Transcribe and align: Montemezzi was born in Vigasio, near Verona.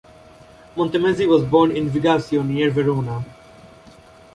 Montemezzi 0.75 1.27
was 1.27 1.43
born 1.43 1.69
in 1.69 1.91
Vigasio, 1.91 2.41
near 2.43 2.71
Verona. 2.71 3.23